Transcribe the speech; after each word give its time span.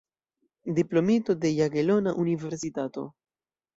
Diplomito 0.77 1.35
de 1.43 1.51
Jagelona 1.59 2.15
Universitato. 2.25 3.05